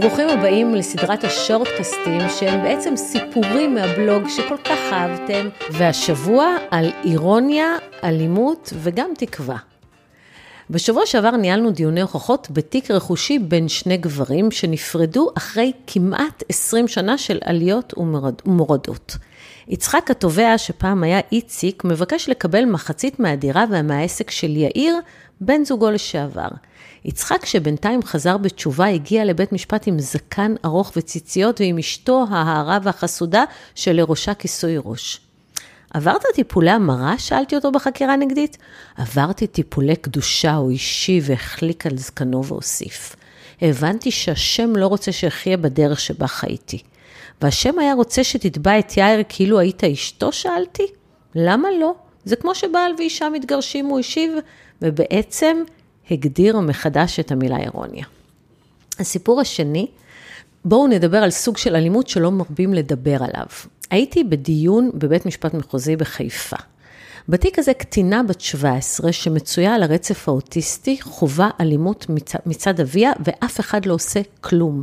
[0.00, 7.66] ברוכים הבאים לסדרת השורטקסטים שהם בעצם סיפורים מהבלוג שכל כך אהבתם, והשבוע על אירוניה,
[8.04, 9.56] אלימות וגם תקווה.
[10.70, 17.18] בשבוע שעבר ניהלנו דיוני הוכחות בתיק רכושי בין שני גברים שנפרדו אחרי כמעט 20 שנה
[17.18, 17.94] של עליות
[18.46, 19.16] ומורדות.
[19.68, 24.96] יצחק התובע, שפעם היה איציק, מבקש לקבל מחצית מהדירה ומהעסק של יאיר,
[25.40, 26.48] בן זוגו לשעבר.
[27.06, 33.44] יצחק, שבינתיים חזר בתשובה, הגיע לבית משפט עם זקן ארוך וציציות ועם אשתו ההרה והחסודה
[33.74, 35.20] שלראשה כיסוי ראש.
[35.94, 37.18] עברת טיפולי המרה?
[37.18, 38.58] שאלתי אותו בחקירה נגדית.
[38.96, 43.16] עברתי טיפולי קדושה, הוא אישי והחליק על זקנו והוסיף.
[43.62, 46.78] הבנתי שהשם לא רוצה שאחיה בדרך שבה חייתי.
[47.42, 50.32] והשם היה רוצה שתתבע את יאיר כאילו היית אשתו?
[50.32, 50.86] שאלתי.
[51.34, 51.94] למה לא?
[52.24, 54.32] זה כמו שבעל ואישה מתגרשים, הוא השיב,
[54.82, 55.56] ובעצם
[56.10, 58.04] הגדיר מחדש את המילה אירוניה.
[58.98, 59.86] הסיפור השני,
[60.64, 63.46] בואו נדבר על סוג של אלימות שלא מרבים לדבר עליו.
[63.90, 66.56] הייתי בדיון בבית משפט מחוזי בחיפה.
[67.28, 73.60] בתיק הזה קטינה בת 17 שמצויה על הרצף האוטיסטי חווה אלימות מצד, מצד אביה ואף
[73.60, 74.82] אחד לא עושה כלום.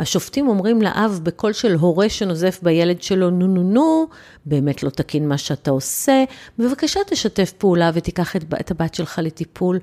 [0.00, 4.06] השופטים אומרים לאב בקול של הורה שנוזף בילד שלו, נו נו נו,
[4.46, 6.24] באמת לא תקין מה שאתה עושה,
[6.58, 9.78] בבקשה תשתף פעולה ותיקח את, את הבת שלך לטיפול.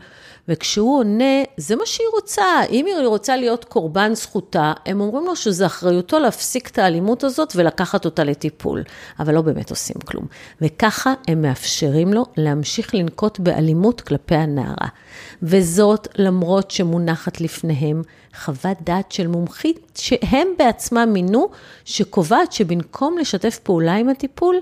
[0.48, 5.36] וכשהוא עונה, זה מה שהיא רוצה, אם היא רוצה להיות קורבן זכותה, הם אומרים לו
[5.36, 8.84] שזה אחריותו להפסיק את האלימות הזאת ולקחת אותה לטיפול,
[9.20, 10.26] אבל לא באמת עושים כלום.
[10.62, 14.88] וככה הם מאפשרים לו להמשיך לנקוט באלימות כלפי הנערה.
[15.44, 18.02] וזאת למרות שמונחת לפניהם
[18.38, 21.50] חוות דעת של מומחית שהם בעצמם מינו,
[21.86, 24.56] שקובעת שבמקום לשתף פעולה עם הטיפול,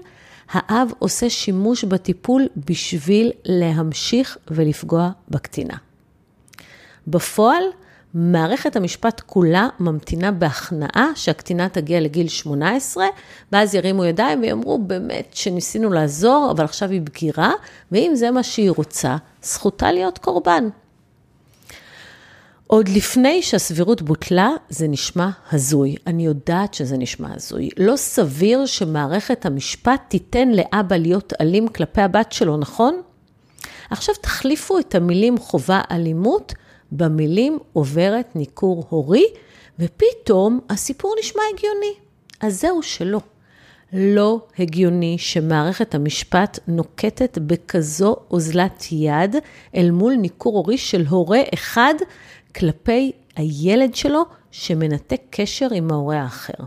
[0.52, 5.76] האב עושה שימוש בטיפול בשביל להמשיך ולפגוע בקטינה.
[7.08, 7.64] בפועל,
[8.14, 13.06] מערכת המשפט כולה ממתינה בהכנעה שהקטינה תגיע לגיל 18,
[13.52, 17.52] ואז ירימו ידיים ויאמרו באמת שניסינו לעזור, אבל עכשיו היא בגירה,
[17.92, 20.70] ואם זה מה שהיא רוצה, זכותה להיות קורבן.
[22.68, 25.96] עוד לפני שהסבירות בוטלה, זה נשמע הזוי.
[26.08, 27.70] אני יודעת שזה נשמע הזוי.
[27.78, 33.02] לא סביר שמערכת המשפט תיתן לאבא להיות אלים כלפי הבת שלו, נכון?
[33.90, 36.54] עכשיו תחליפו את המילים חובה אלימות
[36.92, 39.26] במילים עוברת ניכור הורי,
[39.80, 41.94] ופתאום הסיפור נשמע הגיוני.
[42.42, 43.20] אז זהו שלא.
[43.94, 49.36] לא הגיוני שמערכת המשפט נוקטת בכזו אוזלת יד
[49.76, 51.94] אל מול ניכור הורי של הורה אחד
[52.56, 56.64] כלפי הילד שלו שמנתק קשר עם ההורה האחר.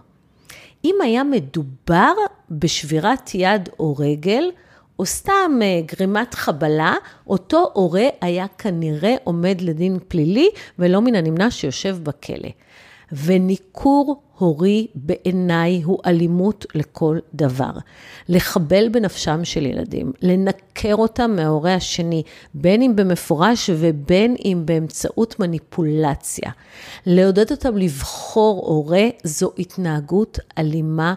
[0.84, 2.12] אם היה מדובר
[2.50, 4.50] בשבירת יד או רגל,
[4.98, 6.94] או סתם אה, גרימת חבלה,
[7.26, 12.48] אותו הורה היה כנראה עומד לדין פלילי, ולא מן הנמנע שיושב בכלא.
[13.12, 17.70] וניכור הורי בעיניי הוא אלימות לכל דבר.
[18.28, 22.22] לחבל בנפשם של ילדים, לנקר אותם מההורה השני,
[22.54, 26.50] בין אם במפורש ובין אם באמצעות מניפולציה.
[27.06, 31.14] לעודד אותם לבחור הורה זו התנהגות אלימה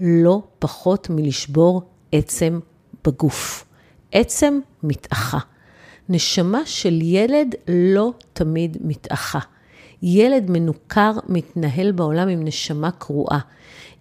[0.00, 2.60] לא פחות מלשבור עצם
[3.06, 3.64] בגוף.
[4.12, 5.38] עצם מתאחה.
[6.08, 9.38] נשמה של ילד לא תמיד מתאחה.
[10.02, 13.38] ילד מנוכר מתנהל בעולם עם נשמה קרועה,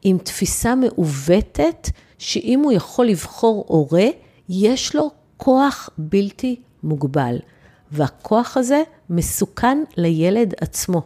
[0.03, 4.07] עם תפיסה מעוותת שאם הוא יכול לבחור הורה,
[4.49, 7.37] יש לו כוח בלתי מוגבל.
[7.91, 11.01] והכוח הזה מסוכן לילד עצמו.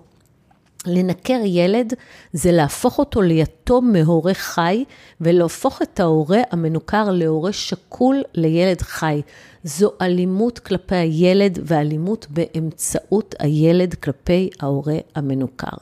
[0.85, 1.93] לנקר ילד
[2.33, 4.83] זה להפוך אותו ליתום מהורה חי
[5.21, 9.21] ולהפוך את ההורה המנוכר להורה שקול לילד חי.
[9.63, 15.77] זו אלימות כלפי הילד ואלימות באמצעות הילד כלפי ההורה המנוכר.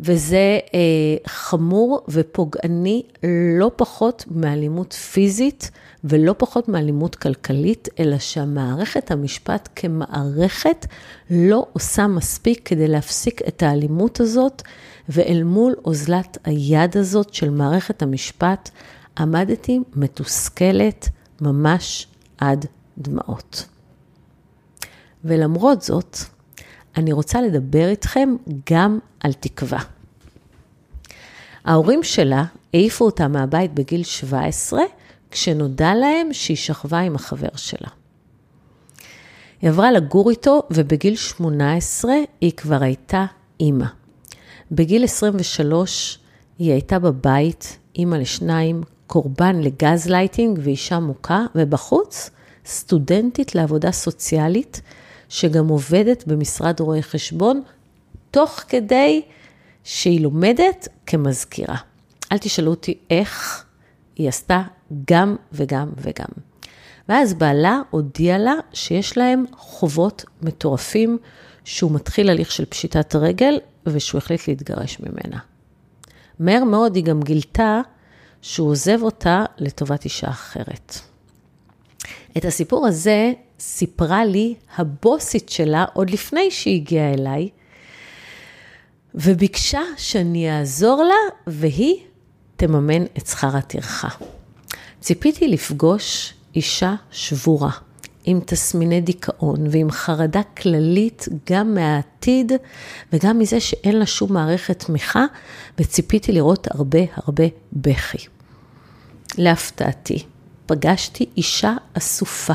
[0.00, 0.78] וזה אה,
[1.26, 3.02] חמור ופוגעני
[3.58, 5.70] לא פחות מאלימות פיזית
[6.04, 10.86] ולא פחות מאלימות כלכלית, אלא שהמערכת המשפט כמערכת
[11.30, 14.62] לא עושה מספיק כדי להפסיק את האלימות הזאת,
[15.08, 18.70] ואל מול אוזלת היד הזאת של מערכת המשפט,
[19.18, 21.08] עמדתי מתוסכלת
[21.40, 22.06] ממש
[22.38, 22.66] עד
[22.98, 23.66] דמעות.
[25.24, 26.16] ולמרות זאת,
[26.96, 28.36] אני רוצה לדבר איתכם
[28.70, 29.80] גם על תקווה.
[31.64, 32.44] ההורים שלה
[32.74, 34.80] העיפו אותה מהבית בגיל 17,
[35.30, 37.88] כשנודע להם שהיא שכבה עם החבר שלה.
[39.60, 43.24] היא עברה לגור איתו, ובגיל 18 היא כבר הייתה
[43.60, 43.86] אימא.
[44.72, 46.18] בגיל 23
[46.58, 52.30] היא הייתה בבית, אימא לשניים, קורבן לגז לייטינג ואישה מוכה, ובחוץ
[52.66, 54.80] סטודנטית לעבודה סוציאלית,
[55.28, 57.62] שגם עובדת במשרד רואי חשבון,
[58.30, 59.22] תוך כדי
[59.84, 61.76] שהיא לומדת כמזכירה.
[62.32, 63.64] אל תשאלו אותי איך
[64.16, 64.62] היא עשתה
[65.10, 66.28] גם וגם וגם.
[67.08, 71.18] ואז בעלה הודיע לה שיש להם חובות מטורפים,
[71.64, 75.38] שהוא מתחיל הליך של פשיטת רגל ושהוא החליט להתגרש ממנה.
[76.38, 77.80] מהר מאוד היא גם גילתה
[78.42, 81.00] שהוא עוזב אותה לטובת אישה אחרת.
[82.36, 87.48] את הסיפור הזה סיפרה לי הבוסית שלה עוד לפני שהיא הגיעה אליי,
[89.14, 91.96] וביקשה שאני אעזור לה והיא
[92.56, 94.08] תממן את שכר הטרחה.
[95.00, 97.70] ציפיתי לפגוש אישה שבורה,
[98.24, 102.52] עם תסמיני דיכאון ועם חרדה כללית גם מהעתיד
[103.12, 105.24] וגם מזה שאין לה שום מערכת תמיכה,
[105.78, 108.18] וציפיתי לראות הרבה הרבה בכי.
[109.38, 110.24] להפתעתי,
[110.68, 112.52] פגשתי אישה אסופה,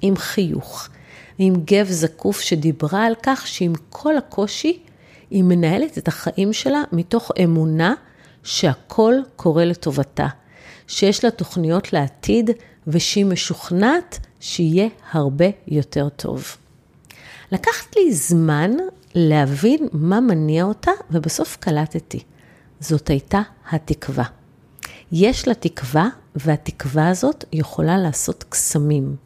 [0.00, 0.88] עם חיוך,
[1.38, 4.82] עם גב זקוף שדיברה על כך שעם כל הקושי,
[5.30, 7.94] היא מנהלת את החיים שלה מתוך אמונה
[8.42, 10.26] שהכל קורה לטובתה,
[10.86, 12.50] שיש לה תוכניות לעתיד
[12.86, 16.56] ושהיא משוכנעת שיהיה הרבה יותר טוב.
[17.52, 18.70] לקחת לי זמן
[19.14, 22.22] להבין מה מניע אותה, ובסוף קלטתי.
[22.80, 24.43] זאת הייתה התקווה.
[25.12, 29.16] יש לה תקווה, והתקווה הזאת יכולה לעשות קסמים.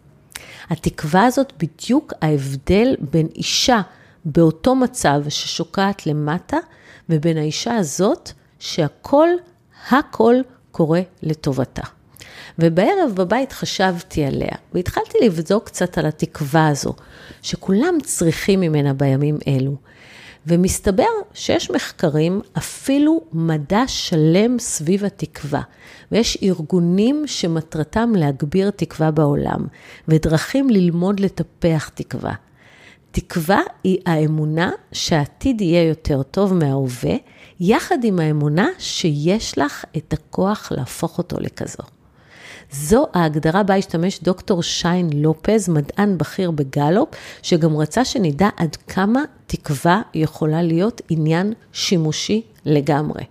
[0.70, 3.80] התקווה הזאת בדיוק ההבדל בין אישה
[4.24, 6.56] באותו מצב ששוקעת למטה,
[7.08, 9.28] ובין האישה הזאת שהכל,
[9.90, 10.34] הכל
[10.70, 11.82] קורה לטובתה.
[12.58, 16.94] ובערב בבית חשבתי עליה, והתחלתי לבדוק קצת על התקווה הזו,
[17.42, 19.76] שכולם צריכים ממנה בימים אלו.
[20.46, 25.62] ומסתבר שיש מחקרים, אפילו מדע שלם סביב התקווה,
[26.12, 29.66] ויש ארגונים שמטרתם להגביר תקווה בעולם,
[30.08, 32.34] ודרכים ללמוד לטפח תקווה.
[33.10, 37.14] תקווה היא האמונה שהעתיד יהיה יותר טוב מההווה,
[37.60, 41.97] יחד עם האמונה שיש לך את הכוח להפוך אותו לכזו.
[42.72, 47.08] זו ההגדרה בה השתמש דוקטור שיין לופז, מדען בכיר בגלופ,
[47.42, 53.22] שגם רצה שנדע עד כמה תקווה יכולה להיות עניין שימושי לגמרי.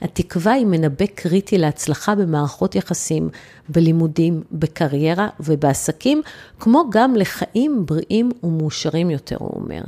[0.00, 3.28] התקווה היא מנבא קריטי להצלחה במערכות יחסים,
[3.68, 6.22] בלימודים, בקריירה ובעסקים,
[6.60, 9.82] כמו גם לחיים בריאים ומאושרים יותר, הוא אומר.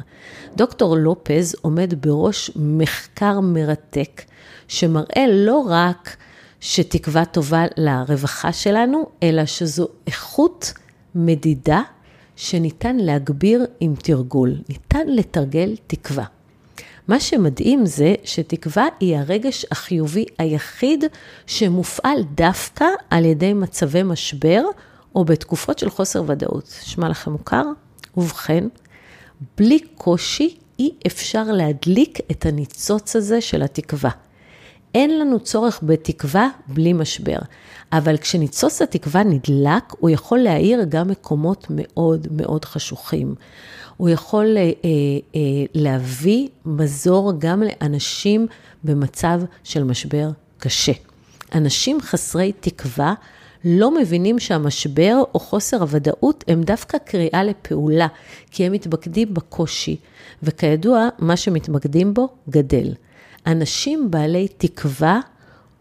[0.56, 4.22] דוקטור לופז עומד בראש מחקר מרתק,
[4.68, 6.16] שמראה לא רק
[6.68, 10.72] שתקווה טובה לרווחה שלנו, אלא שזו איכות
[11.14, 11.82] מדידה
[12.36, 16.24] שניתן להגביר עם תרגול, ניתן לתרגל תקווה.
[17.08, 21.04] מה שמדהים זה שתקווה היא הרגש החיובי היחיד
[21.46, 24.62] שמופעל דווקא על ידי מצבי משבר
[25.14, 26.74] או בתקופות של חוסר ודאות.
[26.82, 27.64] שמע לכם מוכר?
[28.16, 28.64] ובכן,
[29.58, 34.10] בלי קושי אי אפשר להדליק את הניצוץ הזה של התקווה.
[34.94, 37.38] אין לנו צורך בתקווה בלי משבר,
[37.93, 43.35] אבל כשניצוץ התקווה נדלק, הוא יכול להאיר גם מקומות מאוד מאוד חשוכים.
[43.97, 45.41] הוא יכול אה, אה,
[45.75, 48.47] להביא מזור גם לאנשים
[48.85, 50.29] במצב של משבר
[50.59, 50.93] קשה.
[51.55, 53.15] אנשים חסרי תקווה
[53.65, 58.06] לא מבינים שהמשבר או חוסר הוודאות הם דווקא קריאה לפעולה,
[58.50, 59.97] כי הם מתמקדים בקושי,
[60.43, 62.93] וכידוע, מה שמתמקדים בו גדל.
[63.46, 65.21] אנשים בעלי תקווה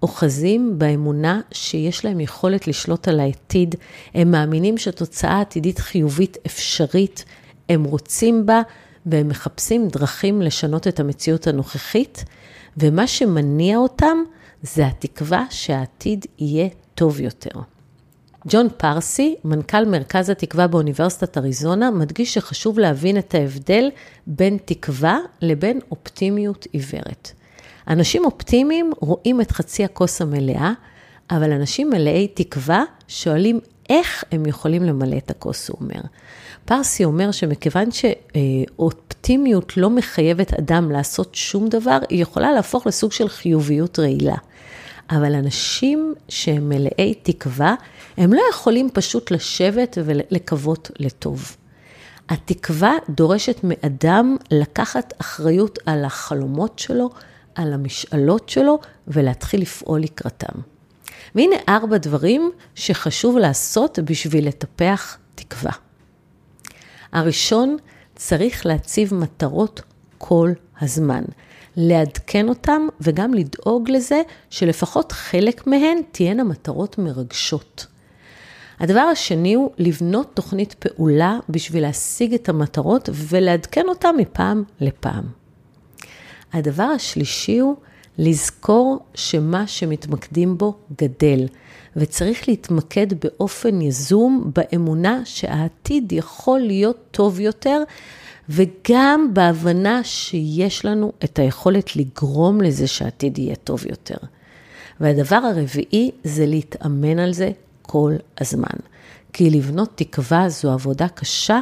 [0.03, 3.75] אוחזים באמונה שיש להם יכולת לשלוט על העתיד,
[4.13, 7.25] הם מאמינים שתוצאה עתידית חיובית אפשרית,
[7.69, 8.61] הם רוצים בה
[9.05, 12.25] והם מחפשים דרכים לשנות את המציאות הנוכחית,
[12.77, 14.17] ומה שמניע אותם
[14.61, 17.59] זה התקווה שהעתיד יהיה טוב יותר.
[18.47, 23.89] ג'ון פרסי, מנכ"ל מרכז התקווה באוניברסיטת אריזונה, מדגיש שחשוב להבין את ההבדל
[24.27, 27.31] בין תקווה לבין אופטימיות עיוורת.
[27.87, 30.71] אנשים אופטימיים רואים את חצי הכוס המלאה,
[31.31, 36.01] אבל אנשים מלאי תקווה שואלים איך הם יכולים למלא את הכוס, הוא אומר.
[36.65, 43.29] פרסי אומר שמכיוון שאופטימיות לא מחייבת אדם לעשות שום דבר, היא יכולה להפוך לסוג של
[43.29, 44.35] חיוביות רעילה.
[45.09, 47.75] אבל אנשים שהם מלאי תקווה,
[48.17, 51.55] הם לא יכולים פשוט לשבת ולקוות לטוב.
[52.29, 57.09] התקווה דורשת מאדם לקחת אחריות על החלומות שלו,
[57.55, 60.59] על המשאלות שלו ולהתחיל לפעול לקראתם.
[61.35, 65.71] והנה ארבע דברים שחשוב לעשות בשביל לטפח תקווה.
[67.11, 67.77] הראשון,
[68.15, 69.81] צריך להציב מטרות
[70.17, 71.23] כל הזמן.
[71.77, 77.87] לעדכן אותם וגם לדאוג לזה שלפחות חלק מהן תהיינה מטרות מרגשות.
[78.79, 85.44] הדבר השני הוא לבנות תוכנית פעולה בשביל להשיג את המטרות ולעדכן אותן מפעם לפעם.
[86.55, 87.75] הדבר השלישי הוא
[88.17, 91.47] לזכור שמה שמתמקדים בו גדל,
[91.95, 97.83] וצריך להתמקד באופן יזום באמונה שהעתיד יכול להיות טוב יותר,
[98.49, 104.17] וגם בהבנה שיש לנו את היכולת לגרום לזה שהעתיד יהיה טוב יותר.
[104.99, 108.77] והדבר הרביעי זה להתאמן על זה כל הזמן.
[109.33, 111.59] כי לבנות תקווה זו עבודה קשה,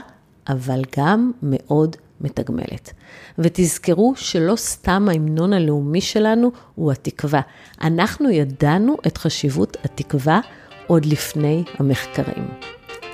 [0.47, 2.93] אבל גם מאוד מתגמלת.
[3.39, 7.41] ותזכרו שלא סתם ההמנון הלאומי שלנו הוא התקווה.
[7.81, 10.39] אנחנו ידענו את חשיבות התקווה
[10.87, 12.47] עוד לפני המחקרים.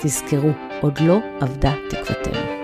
[0.01, 0.49] תזכרו,
[0.81, 2.59] עוד לא אבדה תקוותנו.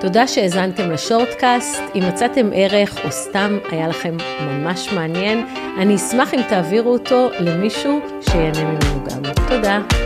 [0.00, 1.82] תודה שהאזנתם לשורטקאסט.
[1.94, 5.46] אם מצאתם ערך או סתם היה לכם ממש מעניין,
[5.78, 9.22] אני אשמח אם תעבירו אותו למישהו שיהנה ממנו גם.
[9.48, 10.05] תודה.